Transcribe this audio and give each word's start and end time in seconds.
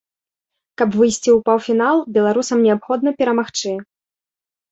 Каб 0.81 0.89
выйсці 1.01 1.29
ў 1.33 1.35
паўфінал, 1.49 1.97
беларусам 2.17 2.63
неабходна 2.67 3.09
перамагчы. 3.19 3.77